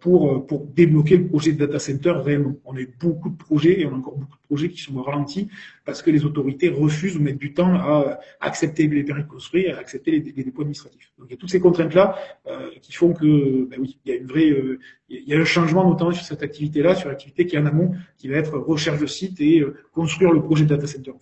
pour, 0.00 0.46
pour 0.46 0.66
débloquer 0.66 1.16
le 1.16 1.26
projet 1.26 1.52
de 1.52 1.58
data 1.58 1.78
center 1.78 2.12
réellement. 2.24 2.54
On 2.64 2.76
a 2.76 2.80
eu 2.80 2.94
beaucoup 3.00 3.30
de 3.30 3.36
projets 3.36 3.80
et 3.80 3.86
on 3.86 3.94
a 3.94 3.96
encore 3.96 4.16
beaucoup 4.16 4.36
de 4.36 4.46
projets 4.46 4.68
qui 4.68 4.80
sont 4.80 5.00
ralentis 5.02 5.48
parce 5.84 6.02
que 6.02 6.10
les 6.10 6.24
autorités 6.24 6.68
refusent 6.68 7.16
ou 7.16 7.20
mettent 7.20 7.38
du 7.38 7.52
temps 7.52 7.74
à 7.74 8.18
accepter 8.40 8.86
les 8.86 9.04
permis 9.04 9.22
de 9.22 9.28
construire, 9.28 9.76
à 9.76 9.80
accepter 9.80 10.10
les, 10.10 10.20
dépôts 10.20 10.62
administratifs. 10.62 11.12
Donc 11.18 11.28
il 11.28 11.32
y 11.32 11.34
a 11.34 11.36
toutes 11.36 11.50
ces 11.50 11.60
contraintes-là 11.60 12.16
euh, 12.46 12.70
qui 12.80 12.92
font 12.92 13.12
que, 13.12 13.64
ben 13.64 13.78
oui, 13.80 13.98
il 14.04 14.10
y 14.10 14.14
a 14.14 14.18
une 14.18 14.26
vraie, 14.26 14.50
euh, 14.50 14.78
il 15.08 15.28
y 15.28 15.34
a 15.34 15.38
un 15.38 15.44
changement 15.44 15.88
notamment 15.88 16.12
sur 16.12 16.24
cette 16.24 16.42
activité-là, 16.42 16.94
sur 16.94 17.08
l'activité 17.08 17.46
qui 17.46 17.56
est 17.56 17.58
en 17.58 17.66
amont, 17.66 17.92
qui 18.18 18.28
va 18.28 18.36
être 18.36 18.56
recherche 18.58 19.00
de 19.00 19.06
site 19.06 19.40
et 19.40 19.60
euh, 19.60 19.76
construire 19.92 20.32
le 20.32 20.42
projet 20.42 20.64
de 20.64 20.68
data 20.68 20.86
center. 20.86 21.12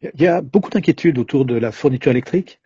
Il 0.00 0.22
y 0.22 0.28
a 0.28 0.40
beaucoup 0.40 0.70
d'inquiétudes 0.70 1.18
autour 1.18 1.44
de 1.44 1.56
la 1.56 1.72
fourniture 1.72 2.12
électrique, 2.12 2.60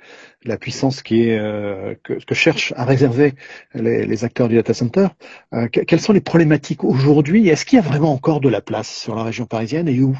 la 0.44 0.56
puissance 0.56 1.02
qui 1.02 1.28
est 1.28 1.38
euh, 1.38 1.94
que, 2.02 2.14
que, 2.14 2.34
cherchent 2.34 2.72
à 2.76 2.84
réserver 2.84 3.34
les, 3.74 4.04
les, 4.04 4.24
acteurs 4.24 4.48
du 4.48 4.56
data 4.56 4.74
center. 4.74 5.08
Euh, 5.54 5.68
quelles 5.68 6.00
sont 6.00 6.12
les 6.12 6.20
problématiques 6.20 6.84
aujourd'hui? 6.84 7.48
Est-ce 7.48 7.64
qu'il 7.64 7.76
y 7.76 7.82
a 7.82 7.84
vraiment 7.84 8.12
encore 8.12 8.40
de 8.40 8.48
la 8.48 8.60
place 8.60 8.88
sur 8.88 9.14
la 9.14 9.22
région 9.22 9.46
parisienne 9.46 9.88
et 9.88 10.00
où? 10.00 10.18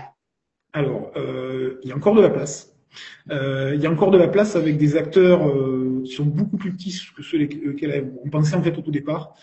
Alors, 0.73 1.13
euh, 1.17 1.79
il 1.83 1.91
y 1.91 1.93
a 1.93 1.97
encore 1.97 2.15
de 2.15 2.23
la 2.23 2.31
place. 2.31 2.75
Euh, 3.31 3.73
il 3.75 3.81
y 3.81 3.87
a 3.87 3.91
encore 3.91 4.11
de 4.11 4.19
la 4.19 4.29
place 4.29 4.57
avec 4.57 4.77
des 4.77 4.97
acteurs 4.97 5.49
euh, 5.49 6.03
qui 6.05 6.13
sont 6.13 6.25
beaucoup 6.25 6.57
plus 6.57 6.73
petits 6.73 6.99
que 7.17 7.23
ceux 7.23 7.39
lesquels 7.39 8.13
on 8.25 8.29
pensait 8.29 8.57
en 8.57 8.63
fait 8.63 8.77
au 8.77 8.83
tout 8.83 8.91
départ. 8.91 9.35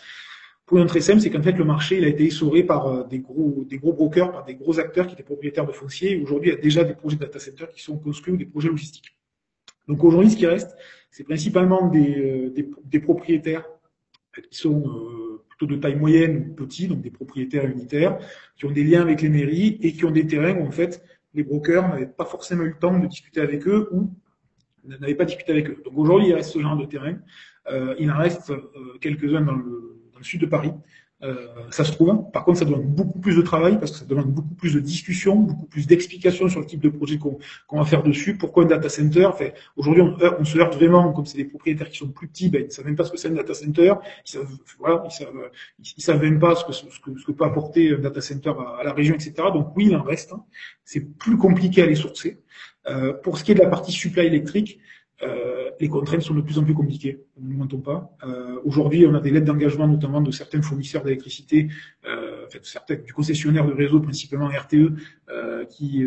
Pour 0.66 0.84
très 0.86 1.00
simple, 1.00 1.20
c'est 1.20 1.30
qu'en 1.30 1.42
fait 1.42 1.52
le 1.52 1.64
marché 1.64 1.98
il 1.98 2.04
a 2.04 2.08
été 2.08 2.26
essoré 2.26 2.62
par 2.62 3.08
des 3.08 3.18
gros, 3.18 3.64
des 3.68 3.78
gros 3.78 3.92
brokers, 3.92 4.30
par 4.30 4.44
des 4.44 4.54
gros 4.54 4.78
acteurs 4.78 5.08
qui 5.08 5.14
étaient 5.14 5.24
propriétaires 5.24 5.66
de 5.66 5.72
fonciers. 5.72 6.20
Aujourd'hui, 6.22 6.50
il 6.50 6.54
y 6.54 6.56
a 6.56 6.60
déjà 6.60 6.84
des 6.84 6.94
projets 6.94 7.16
de 7.16 7.22
data 7.22 7.40
centers 7.40 7.70
qui 7.70 7.82
sont 7.82 7.98
construits 7.98 8.34
ou 8.34 8.36
des 8.36 8.44
projets 8.44 8.68
logistiques. 8.68 9.16
Donc 9.90 10.04
aujourd'hui, 10.04 10.30
ce 10.30 10.36
qui 10.36 10.46
reste, 10.46 10.76
c'est 11.10 11.24
principalement 11.24 11.88
des, 11.88 12.52
euh, 12.54 13.00
propriétaires 13.00 13.64
qui 14.48 14.56
sont 14.56 14.84
euh, 14.86 15.42
plutôt 15.48 15.66
de 15.66 15.80
taille 15.80 15.96
moyenne 15.96 16.50
ou 16.50 16.54
petits, 16.54 16.86
donc 16.86 17.00
des 17.00 17.10
propriétaires 17.10 17.64
unitaires, 17.64 18.16
qui 18.56 18.66
ont 18.66 18.70
des 18.70 18.84
liens 18.84 19.02
avec 19.02 19.20
les 19.20 19.28
mairies 19.28 19.78
et 19.82 19.92
qui 19.92 20.04
ont 20.04 20.12
des 20.12 20.28
terrains 20.28 20.56
où 20.56 20.64
en 20.64 20.70
fait 20.70 21.02
les 21.34 21.42
brokers 21.42 21.88
n'avaient 21.88 22.06
pas 22.06 22.24
forcément 22.24 22.62
eu 22.62 22.68
le 22.68 22.78
temps 22.78 22.96
de 22.96 23.04
discuter 23.08 23.40
avec 23.40 23.66
eux 23.66 23.88
ou 23.90 24.14
n'avaient 24.84 25.16
pas 25.16 25.24
discuté 25.24 25.50
avec 25.50 25.68
eux. 25.68 25.82
Donc 25.84 25.98
aujourd'hui, 25.98 26.28
il 26.28 26.34
reste 26.34 26.52
ce 26.52 26.60
genre 26.60 26.76
de 26.76 26.84
terrain. 26.84 27.16
Euh, 27.68 27.96
il 27.98 28.12
en 28.12 28.16
reste 28.16 28.52
quelques-uns 29.00 29.40
dans 29.40 29.56
le 29.56 30.22
sud 30.22 30.40
de 30.40 30.46
Paris. 30.46 30.72
Euh, 31.22 31.34
ça 31.70 31.84
se 31.84 31.92
trouve. 31.92 32.30
Par 32.32 32.44
contre, 32.44 32.58
ça 32.60 32.64
demande 32.64 32.86
beaucoup 32.86 33.18
plus 33.18 33.36
de 33.36 33.42
travail 33.42 33.78
parce 33.78 33.92
que 33.92 33.98
ça 33.98 34.04
demande 34.06 34.32
beaucoup 34.32 34.54
plus 34.54 34.74
de 34.74 34.80
discussions, 34.80 35.36
beaucoup 35.36 35.66
plus 35.66 35.86
d'explications 35.86 36.48
sur 36.48 36.60
le 36.60 36.66
type 36.66 36.80
de 36.80 36.88
projet 36.88 37.18
qu'on 37.18 37.38
va 37.78 37.84
faire 37.84 38.02
dessus. 38.02 38.38
Pourquoi 38.38 38.64
un 38.64 38.66
data 38.66 38.88
center? 38.88 39.26
Enfin, 39.26 39.48
Aujourd'hui, 39.76 40.02
on, 40.02 40.16
on, 40.38 40.44
se 40.44 40.58
heurte 40.58 40.74
vraiment, 40.76 41.12
comme 41.12 41.26
c'est 41.26 41.36
des 41.36 41.44
propriétaires 41.44 41.90
qui 41.90 41.98
sont 41.98 42.08
plus 42.08 42.28
petits, 42.28 42.48
ben, 42.48 42.62
ils 42.62 42.66
ne 42.66 42.70
savent 42.70 42.86
même 42.86 42.96
pas 42.96 43.04
ce 43.04 43.12
que 43.12 43.18
c'est 43.18 43.28
un 43.28 43.32
data 43.32 43.52
center. 43.52 43.94
Ils 44.26 44.30
savent, 44.30 44.48
voilà, 44.78 45.02
ils 45.04 45.10
savent, 45.10 45.50
ils, 45.96 46.02
savent 46.02 46.22
même 46.22 46.38
pas 46.38 46.54
ce 46.54 46.64
que, 46.64 46.72
ce 46.72 47.00
que, 47.00 47.18
ce 47.18 47.26
que 47.26 47.32
peut 47.32 47.44
apporter 47.44 47.94
un 47.94 47.98
data 47.98 48.22
center 48.22 48.52
à, 48.58 48.80
à, 48.80 48.84
la 48.84 48.92
région, 48.94 49.14
etc. 49.14 49.34
Donc 49.52 49.76
oui, 49.76 49.86
il 49.88 49.96
en 49.96 50.02
reste. 50.02 50.32
Hein. 50.32 50.42
C'est 50.84 51.18
plus 51.18 51.36
compliqué 51.36 51.82
à 51.82 51.86
les 51.86 51.96
sourcer. 51.96 52.40
Euh, 52.88 53.12
pour 53.12 53.36
ce 53.36 53.44
qui 53.44 53.52
est 53.52 53.54
de 53.54 53.60
la 53.60 53.68
partie 53.68 53.92
supply 53.92 54.26
électrique, 54.26 54.80
euh, 55.22 55.70
les 55.80 55.88
contraintes 55.88 56.22
sont 56.22 56.34
de 56.34 56.40
plus 56.40 56.58
en 56.58 56.64
plus 56.64 56.74
compliquées, 56.74 57.24
ne 57.38 57.54
mentons 57.54 57.80
pas. 57.80 58.16
Euh, 58.24 58.58
Aujourd'hui, 58.64 59.06
on 59.06 59.14
a 59.14 59.20
des 59.20 59.30
lettres 59.30 59.46
d'engagement, 59.46 59.86
notamment 59.86 60.20
de 60.20 60.30
certains 60.30 60.62
fournisseurs 60.62 61.02
d'électricité, 61.02 61.68
euh, 62.06 62.46
certains, 62.62 62.96
du 62.96 63.12
concessionnaire 63.12 63.66
de 63.66 63.72
réseau, 63.72 64.00
principalement 64.00 64.48
RTE, 64.48 64.94
qui, 65.68 66.04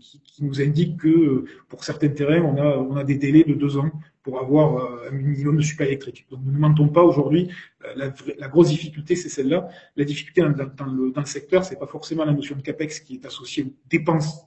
qui, 0.00 0.20
qui, 0.20 0.44
nous 0.44 0.60
indique 0.60 0.98
que 0.98 1.44
pour 1.68 1.84
certains 1.84 2.08
terrains, 2.08 2.42
on 2.42 2.56
a, 2.56 2.76
on 2.76 2.96
a 2.96 3.04
des 3.04 3.14
délais 3.14 3.44
de 3.44 3.54
deux 3.54 3.76
ans 3.76 3.90
pour 4.22 4.40
avoir 4.40 5.06
un 5.06 5.12
minimum 5.12 5.56
de 5.58 5.62
supply 5.62 5.86
électrique. 5.86 6.26
Donc, 6.30 6.40
ne 6.44 6.58
mentons 6.58 6.88
pas 6.88 7.02
aujourd'hui. 7.02 7.48
La, 7.94 8.12
la, 8.38 8.48
grosse 8.48 8.70
difficulté, 8.70 9.14
c'est 9.14 9.28
celle-là. 9.28 9.68
La 9.96 10.04
difficulté 10.04 10.40
dans, 10.40 10.50
dans, 10.50 10.86
le, 10.86 11.12
dans 11.12 11.20
le 11.20 11.26
secteur, 11.26 11.64
c'est 11.64 11.78
pas 11.78 11.86
forcément 11.86 12.24
la 12.24 12.32
notion 12.32 12.56
de 12.56 12.62
capex 12.62 12.98
qui 12.98 13.14
est 13.14 13.26
associée 13.26 13.62
aux 13.64 13.74
dépenses 13.88 14.44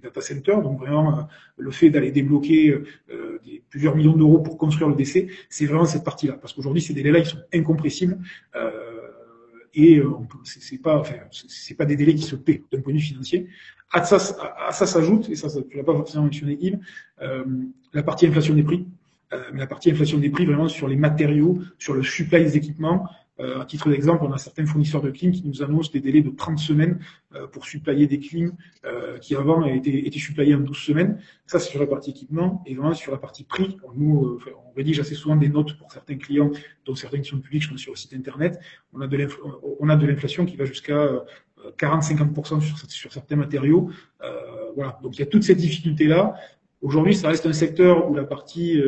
data 0.00 0.20
center. 0.20 0.56
Donc 0.62 0.78
vraiment, 0.78 1.18
euh, 1.18 1.22
le 1.56 1.70
fait 1.70 1.90
d'aller 1.90 2.10
débloquer 2.10 2.70
euh, 2.70 3.38
des, 3.44 3.62
plusieurs 3.70 3.96
millions 3.96 4.16
d'euros 4.16 4.38
pour 4.38 4.58
construire 4.58 4.88
le 4.88 4.94
DC, 4.94 5.28
c'est 5.48 5.66
vraiment 5.66 5.84
cette 5.84 6.04
partie-là. 6.04 6.34
Parce 6.40 6.52
qu'aujourd'hui, 6.52 6.82
ces 6.82 6.94
délais-là, 6.94 7.20
ils 7.20 7.26
sont 7.26 7.38
incompressibles. 7.52 8.18
Euh, 8.56 8.72
et 9.74 10.02
c'est 10.44 10.78
pas, 10.78 10.98
enfin, 10.98 11.14
c'est 11.30 11.74
pas 11.74 11.84
des 11.84 11.94
délais 11.94 12.14
qui 12.14 12.22
se 12.22 12.34
paient 12.34 12.62
d'un 12.72 12.80
point 12.80 12.92
de 12.92 12.98
vue 12.98 13.04
financier. 13.04 13.48
À 13.92 14.04
ça, 14.04 14.16
à 14.66 14.72
ça 14.72 14.86
s'ajoute, 14.86 15.28
et 15.30 15.36
ça, 15.36 15.48
tu 15.70 15.76
l'as 15.76 15.84
pas 15.84 15.94
forcément 15.94 16.24
mentionné, 16.24 16.58
Yves, 16.60 16.78
euh, 17.22 17.44
la 17.94 18.02
partie 18.02 18.26
inflation 18.26 18.54
des 18.54 18.62
prix. 18.62 18.86
Euh, 19.32 19.42
la 19.54 19.66
partie 19.66 19.90
inflation 19.90 20.18
des 20.18 20.30
prix 20.30 20.46
vraiment 20.46 20.68
sur 20.68 20.88
les 20.88 20.96
matériaux, 20.96 21.58
sur 21.78 21.94
le 21.94 22.02
supply 22.02 22.44
des 22.44 22.56
équipements, 22.56 23.04
euh, 23.04 23.08
à 23.38 23.64
titre 23.64 23.88
d'exemple, 23.88 24.24
on 24.24 24.32
a 24.32 24.38
certains 24.38 24.66
fournisseurs 24.66 25.00
de 25.00 25.10
clim 25.10 25.30
qui 25.30 25.46
nous 25.46 25.62
annoncent 25.62 25.92
des 25.92 26.00
délais 26.00 26.22
de 26.22 26.30
30 26.30 26.58
semaines 26.58 26.98
euh, 27.34 27.46
pour 27.46 27.66
supplier 27.66 28.06
des 28.06 28.18
clims 28.18 28.52
euh, 28.84 29.18
qui 29.18 29.36
avant 29.36 29.64
étaient, 29.64 30.06
étaient 30.06 30.18
supplyés 30.18 30.54
en 30.54 30.60
12 30.60 30.76
semaines. 30.76 31.20
Ça, 31.46 31.60
c'est 31.60 31.70
sur 31.70 31.80
la 31.80 31.86
partie 31.86 32.10
équipement. 32.10 32.62
Et 32.66 32.74
vraiment, 32.74 32.94
sur 32.94 33.12
la 33.12 33.18
partie 33.18 33.44
prix, 33.44 33.76
nous, 33.94 34.40
on 34.46 34.76
rédige 34.76 34.98
assez 34.98 35.14
souvent 35.14 35.36
des 35.36 35.48
notes 35.48 35.78
pour 35.78 35.92
certains 35.92 36.16
clients, 36.16 36.50
dont 36.84 36.96
certains 36.96 37.20
qui 37.20 37.28
sont 37.28 37.38
publics, 37.38 37.62
je 37.62 37.70
pense, 37.70 37.78
sur 37.78 37.92
le 37.92 37.96
site 37.96 38.12
Internet. 38.14 38.58
On 38.92 39.00
a 39.00 39.06
de 39.06 40.06
l'inflation 40.06 40.44
qui 40.44 40.56
va 40.56 40.64
jusqu'à 40.64 41.24
40-50% 41.78 42.60
sur, 42.60 42.78
sur, 42.90 43.12
certains 43.12 43.36
matériaux. 43.36 43.90
voilà. 44.74 44.98
Donc, 45.02 45.16
il 45.16 45.20
y 45.20 45.22
a 45.22 45.26
toutes 45.26 45.44
ces 45.44 45.54
difficultés-là. 45.54 46.34
Aujourd'hui, 46.82 47.14
ça 47.14 47.28
reste 47.28 47.46
un 47.46 47.52
secteur 47.52 48.10
où 48.10 48.14
la 48.14 48.24
partie 48.24 48.80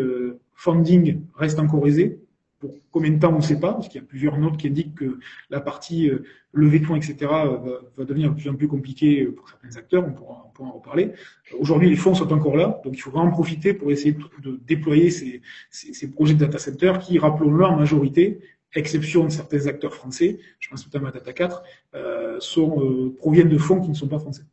funding 0.54 1.22
reste 1.36 1.58
encore 1.58 1.86
aisée. 1.86 2.20
Pour 2.60 2.74
combien 2.92 3.10
de 3.10 3.18
temps, 3.18 3.32
on 3.32 3.38
ne 3.38 3.42
sait 3.42 3.58
pas, 3.58 3.72
parce 3.72 3.88
qu'il 3.88 4.00
y 4.00 4.04
a 4.04 4.06
plusieurs 4.06 4.38
notes 4.38 4.56
qui 4.58 4.68
indiquent 4.68 4.94
que 4.94 5.18
la 5.48 5.60
partie 5.60 6.08
euh, 6.08 6.24
levée 6.52 6.78
de 6.78 6.84
fonds, 6.84 6.94
etc., 6.94 7.16
va, 7.20 7.62
va, 7.96 8.04
devenir 8.04 8.30
de 8.30 8.36
plus 8.36 8.48
en 8.50 8.54
plus 8.54 8.68
compliquée 8.68 9.24
pour 9.24 9.48
certains 9.48 9.76
acteurs. 9.76 10.04
On 10.06 10.12
pourra, 10.12 10.50
en 10.58 10.72
reparler. 10.72 11.12
Aujourd'hui, 11.58 11.88
les 11.88 11.96
fonds 11.96 12.14
sont 12.14 12.30
encore 12.32 12.56
là, 12.56 12.80
donc 12.84 12.94
il 12.94 13.00
faut 13.00 13.10
vraiment 13.10 13.30
profiter 13.30 13.72
pour 13.72 13.90
essayer 13.90 14.14
de, 14.42 14.60
déployer 14.66 15.10
ces, 15.10 16.10
projets 16.10 16.34
de 16.34 16.40
data 16.40 16.58
center 16.58 16.92
qui, 17.00 17.18
rappelons-le, 17.18 17.64
en 17.64 17.76
majorité, 17.76 18.40
exception 18.74 19.24
de 19.24 19.30
certains 19.30 19.66
acteurs 19.66 19.94
français, 19.94 20.38
je 20.58 20.68
pense 20.68 20.84
notamment 20.86 21.08
à 21.08 21.12
Data 21.12 21.32
4, 21.32 21.62
euh, 21.94 22.36
sont, 22.40 22.80
euh, 22.80 23.14
proviennent 23.18 23.48
de 23.48 23.58
fonds 23.58 23.80
qui 23.80 23.88
ne 23.88 23.94
sont 23.94 24.08
pas 24.08 24.18
français. 24.18 24.44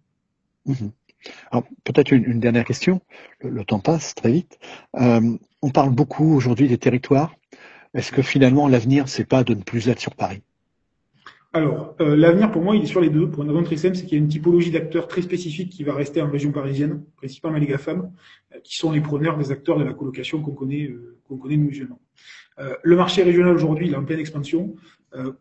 Mmh. 0.66 0.88
Alors 1.52 1.66
peut-être 1.84 2.12
une, 2.12 2.24
une, 2.26 2.40
dernière 2.40 2.66
question. 2.66 3.02
Le, 3.42 3.64
temps 3.64 3.80
passe 3.80 4.16
très 4.16 4.32
vite. 4.32 4.60
Euh, 5.00 5.38
on 5.62 5.70
parle 5.70 5.92
beaucoup 5.92 6.36
aujourd'hui 6.36 6.68
des 6.68 6.78
territoires. 6.78 7.36
Est-ce 7.94 8.12
que 8.12 8.22
finalement 8.22 8.68
l'avenir, 8.68 9.08
c'est 9.08 9.28
pas 9.28 9.44
de 9.44 9.54
ne 9.54 9.62
plus 9.62 9.88
être 9.90 10.00
sur 10.00 10.16
Paris? 10.16 10.42
Alors, 11.54 11.96
euh, 12.02 12.16
l'avenir 12.16 12.52
pour 12.52 12.62
moi, 12.62 12.76
il 12.76 12.84
est 12.84 12.88
sur 12.88 13.02
les 13.02 13.10
deux. 13.10 13.30
Pour 13.30 13.44
une 13.44 13.50
raison 13.50 13.64
très 13.64 13.78
simple, 13.78 13.96
c'est 13.96 14.04
qu'il 14.04 14.18
y 14.18 14.22
a 14.22 14.24
une 14.24 14.28
typologie 14.28 14.70
d'acteurs 14.70 15.08
très 15.08 15.22
spécifique 15.22 15.72
qui 15.72 15.84
va 15.84 15.94
rester 15.94 16.22
en 16.22 16.30
région 16.30 16.52
parisienne, 16.52 17.04
principalement 17.16 17.58
les 17.58 17.66
GAFAM, 17.66 18.12
euh, 18.54 18.60
qui 18.64 18.76
sont 18.76 18.92
les 18.92 19.02
preneurs 19.02 19.38
des 19.38 19.52
acteurs 19.52 19.80
de 19.80 19.84
la 19.84 19.94
colocation 19.94 20.42
qu'on 20.42 20.52
connaît, 20.52 20.84
euh, 20.84 21.18
qu'on 21.28 21.38
connaît 21.38 21.58
nous 21.58 21.72
le 22.82 22.96
marché 22.96 23.22
régional 23.22 23.54
aujourd'hui, 23.54 23.86
il 23.86 23.94
est 23.94 23.98
en 23.98 24.04
pleine 24.04 24.20
expansion. 24.20 24.76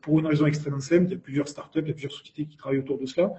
Pour 0.02 0.18
une 0.20 0.26
raison 0.26 0.44
extrêmement 0.44 0.80
simple, 0.80 1.06
il 1.06 1.12
y 1.12 1.14
a 1.14 1.18
plusieurs 1.18 1.48
startups, 1.48 1.80
il 1.80 1.88
y 1.88 1.90
a 1.90 1.94
plusieurs 1.94 2.12
sociétés 2.12 2.44
qui 2.44 2.58
travaillent 2.58 2.80
autour 2.80 2.98
de 2.98 3.06
cela. 3.06 3.32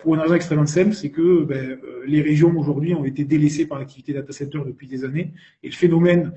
Pour 0.00 0.14
une 0.14 0.20
raison 0.20 0.34
extrêmement 0.34 0.66
simple, 0.66 0.92
c'est 0.92 1.08
que 1.08 1.42
ben, 1.44 1.80
les 2.06 2.20
régions 2.20 2.54
aujourd'hui 2.58 2.92
ont 2.92 3.06
été 3.06 3.24
délaissées 3.24 3.66
par 3.66 3.78
l'activité 3.78 4.12
data 4.12 4.30
center 4.30 4.60
depuis 4.66 4.86
des 4.86 5.06
années. 5.06 5.32
Et 5.62 5.68
le 5.70 5.74
phénomène 5.74 6.34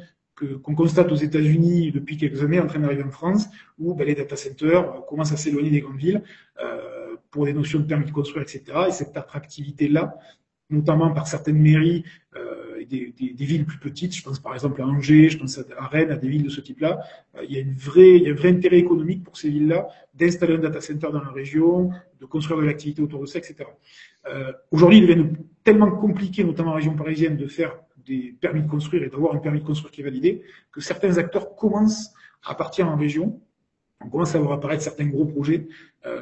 qu'on 0.64 0.76
constate 0.76 1.12
aux 1.12 1.16
États-Unis 1.16 1.92
depuis 1.92 2.18
quelques 2.18 2.44
années 2.44 2.60
en 2.60 2.68
train 2.68 2.80
d'arriver 2.80 3.04
en 3.04 3.12
France, 3.12 3.48
où 3.80 3.94
ben, 3.94 4.06
les 4.06 4.16
data 4.16 4.36
centers 4.36 4.90
euh, 4.90 5.02
commencent 5.08 5.32
à 5.32 5.38
s'éloigner 5.38 5.70
des 5.70 5.82
grandes 5.82 5.98
villes 5.98 6.24
euh, 6.64 7.16
pour 7.30 7.46
des 7.46 7.54
notions 7.54 7.80
de 7.80 7.86
permis 7.86 8.06
de 8.06 8.12
construire, 8.12 8.44
etc. 8.44 8.64
Et 8.88 8.92
cette 8.92 9.16
attractivité-là, 9.16 10.18
notamment 10.70 11.12
par 11.12 11.28
certaines 11.28 11.62
mairies 11.62 12.04
euh, 12.36 12.80
et 12.80 12.86
des, 12.86 13.46
villes 13.46 13.66
plus 13.66 13.78
petites, 13.78 14.16
je 14.16 14.24
pense 14.24 14.40
par 14.40 14.54
exemple 14.54 14.82
à 14.82 14.86
Angers, 14.86 15.30
je 15.30 15.38
pense 15.38 15.60
à 15.60 15.88
Rennes, 15.88 16.12
à 16.12 16.16
des 16.16 16.28
villes 16.28 16.44
de 16.44 16.50
ce 16.50 16.62
type-là, 16.62 17.00
il, 17.44 17.56
y 17.56 17.60
a 17.60 17.64
un 17.64 17.74
vrai 17.76 18.50
intérêt 18.50 18.80
économique 18.80 19.24
pour 19.24 19.38
ces 19.38 19.50
villes-là 19.50 19.88
d'installer 20.14 20.56
un 20.56 20.60
data 20.60 20.82
center 20.82 21.10
dans 21.12 21.22
la 21.22 21.30
région, 21.30 21.92
de 22.20 22.26
construire 22.26 22.60
de 22.60 22.66
l'activité 22.66 23.02
autour 23.02 23.22
de 23.22 23.26
ça, 23.26 23.40
etc. 23.40 23.66
Aujourd'hui, 24.72 25.00
il 25.00 25.08
devient 25.08 25.30
tellement 25.64 25.92
compliqué, 25.92 26.44
notamment 26.44 26.72
en 26.72 26.76
région 26.76 26.96
parisienne, 26.96 27.38
de 27.38 27.48
faire 27.48 27.76
des 28.06 28.36
permis 28.40 28.62
de 28.64 28.68
construire 28.70 29.04
et 29.04 29.10
d'avoir 29.10 29.36
un 29.36 29.40
permis 29.40 29.60
de 29.60 29.66
construire 29.66 29.92
qui 29.92 30.02
est 30.02 30.04
validé, 30.04 30.44
que 30.72 30.82
certains 30.82 31.18
acteurs 31.18 31.56
commencent 31.56 32.14
à 32.44 32.56
partir 32.56 32.88
en 32.88 32.96
région. 32.96 33.42
On 34.04 34.10
commence 34.10 34.34
à 34.36 34.40
voir 34.40 34.54
apparaître 34.54 34.84
certains 34.84 35.08
gros 35.08 35.26
projets, 35.26 35.68
euh, 36.06 36.22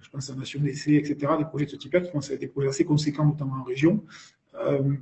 je 0.00 0.08
pense 0.08 0.30
à 0.30 0.34
Nation 0.34 0.60
d'essai, 0.60 0.94
etc., 0.94 1.32
des 1.38 1.44
projets 1.44 1.66
de 1.66 1.70
ce 1.70 1.76
type-là 1.76 2.00
qui 2.00 2.10
commencent 2.10 2.30
à 2.30 2.34
être 2.34 2.40
des 2.40 2.48
projets 2.48 2.68
assez 2.68 2.84
conséquents, 2.84 3.26
notamment 3.26 3.56
en 3.56 3.64
région. 3.64 4.02
Euh, 4.54 4.94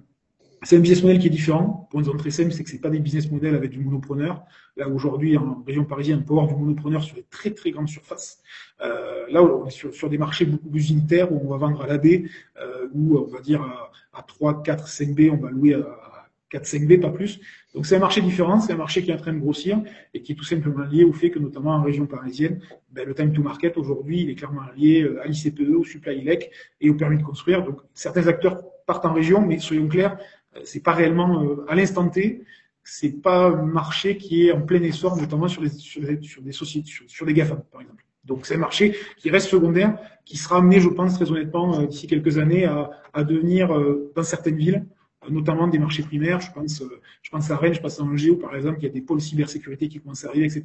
c'est 0.63 0.77
un 0.77 0.81
business 0.81 1.03
model 1.03 1.19
qui 1.19 1.29
est 1.29 1.31
différent. 1.31 1.87
Pour 1.91 2.01
une 2.01 2.07
zone 2.07 2.17
très 2.17 2.31
simple, 2.31 2.53
c'est 2.53 2.65
que 2.65 2.71
c'est 2.71 2.81
pas 2.81 2.91
des 2.91 2.99
business 2.99 3.31
models 3.31 3.55
avec 3.55 3.71
du 3.71 3.79
monopreneur. 3.79 4.43
Là, 4.77 4.89
aujourd'hui, 4.89 5.37
en 5.37 5.63
région 5.67 5.85
parisienne, 5.85 6.21
on 6.23 6.27
peut 6.27 6.35
avoir 6.35 6.49
du 6.49 6.55
monopreneur 6.55 7.03
sur 7.03 7.15
des 7.17 7.25
très, 7.31 7.51
très 7.51 7.71
grandes 7.71 7.89
surfaces. 7.89 8.43
Euh, 8.81 9.27
là, 9.31 9.43
on 9.43 9.67
est 9.67 9.71
sur, 9.71 10.09
des 10.09 10.19
marchés 10.19 10.47
beaucoup 10.47 10.69
plus 10.69 10.91
unitaires 10.91 11.33
où 11.33 11.41
on 11.45 11.49
va 11.49 11.57
vendre 11.57 11.83
à 11.83 11.87
l'AB, 11.87 12.07
euh, 12.07 12.89
où 12.93 13.19
on 13.19 13.27
va 13.27 13.41
dire 13.41 13.63
à, 13.63 13.91
à 14.13 14.23
3, 14.23 14.63
4, 14.63 14.89
5 14.89 15.15
B, 15.15 15.29
on 15.33 15.37
va 15.37 15.51
louer 15.51 15.75
à, 15.75 16.09
4-5B, 16.53 17.01
pas 17.01 17.11
plus. 17.11 17.41
Donc 17.75 17.87
c'est 17.87 17.97
un 17.97 18.01
marché 18.01 18.21
différent, 18.21 18.61
c'est 18.61 18.73
un 18.73 18.77
marché 18.77 19.03
qui 19.03 19.11
est 19.11 19.15
en 19.15 19.19
train 19.19 19.33
de 19.33 19.39
grossir 19.39 19.81
et 20.15 20.23
qui 20.23 20.33
est 20.33 20.35
tout 20.35 20.45
simplement 20.45 20.85
lié 20.85 21.05
au 21.05 21.13
fait 21.13 21.31
que 21.31 21.39
notamment 21.39 21.73
en 21.73 21.83
région 21.83 22.07
parisienne, 22.07 22.61
ben, 22.91 23.07
le 23.07 23.15
time 23.15 23.33
to 23.33 23.43
market 23.43 23.77
aujourd'hui, 23.77 24.23
il 24.23 24.31
est 24.31 24.35
clairement 24.35 24.63
lié 24.77 25.03
euh, 25.03 25.23
à 25.23 25.27
l'ICPE, 25.27 25.77
au 25.77 25.85
supply 25.85 26.21
elec 26.21 26.51
et 26.81 26.91
au 26.91 26.95
permis 26.95 27.19
de 27.19 27.23
construire. 27.23 27.65
Donc 27.65 27.81
certains 27.93 28.27
acteurs 28.27 28.63
partent 28.87 29.05
en 29.05 29.13
région, 29.13 29.43
mais 29.43 29.59
soyons 29.59 29.87
clairs, 29.87 30.19
c'est 30.65 30.83
pas 30.83 30.93
réellement 30.93 31.43
euh, 31.43 31.65
à 31.69 31.75
l'instant 31.75 32.09
T, 32.09 32.45
c'est 32.85 33.23
pas 33.23 33.49
un 33.49 33.67
marché 33.67 34.17
qui 34.17 34.47
est 34.47 34.53
en 34.53 34.63
plein 34.63 34.83
essor, 34.83 35.17
notamment 35.17 35.49
sur, 35.49 35.63
les, 35.63 35.71
sur, 35.71 36.03
les, 36.03 36.21
sur 36.23 36.43
des 36.43 36.53
sociétés, 36.53 36.89
sur, 36.89 37.05
sur 37.09 37.27
des 37.27 37.35
GAFAM 37.35 37.63
par 37.71 37.83
exemple. 37.83 38.05
Donc 38.25 38.47
c'est 38.47 38.55
un 38.55 38.59
marché 38.59 38.97
qui 39.17 39.31
reste 39.31 39.49
secondaire, 39.49 39.99
qui 40.25 40.37
sera 40.37 40.59
amené, 40.59 40.81
je 40.81 40.89
pense 40.89 41.15
très 41.15 41.31
honnêtement, 41.31 41.83
d'ici 41.83 42.07
quelques 42.07 42.39
années 42.39 42.67
à, 42.67 42.91
à 43.15 43.25
devenir 43.25 43.69
dans 44.15 44.23
certaines 44.23 44.57
villes 44.57 44.85
notamment 45.31 45.69
des 45.69 45.79
marchés 45.79 46.03
primaires. 46.03 46.41
Je 46.41 46.53
pense, 46.53 46.83
euh, 46.83 47.01
je 47.23 47.31
pense 47.31 47.51
à 47.51 47.57
Rennes, 47.57 47.75
je 47.75 47.81
pense 47.81 48.01
à 48.01 48.03
Angers, 48.03 48.31
où 48.31 48.37
par 48.37 48.55
exemple, 48.55 48.79
il 48.81 48.85
y 48.85 48.87
a 48.87 48.93
des 48.93 49.01
pôles 49.01 49.21
cybersécurité 49.21 49.89
qui 49.89 50.01
commencent 50.01 50.25
à 50.25 50.29
arriver, 50.29 50.47
etc. 50.47 50.65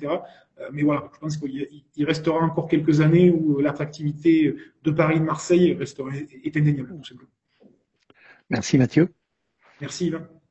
Euh, 0.60 0.70
mais 0.72 0.84
voilà, 0.84 1.10
je 1.14 1.20
pense 1.20 1.38
qu'il 1.38 2.06
restera 2.06 2.40
encore 2.40 2.68
quelques 2.68 3.02
années 3.02 3.32
où 3.32 3.60
l'attractivité 3.60 4.56
de 4.84 4.92
Paris 4.92 5.18
et 5.18 5.20
de 5.20 5.26
Marseille 5.26 5.74
restera, 5.74 6.10
est 6.12 6.58
indéniable, 6.58 6.94
Merci 8.50 8.78
Mathieu. 8.78 9.10
Merci 9.82 10.08
Yvan. 10.08 10.43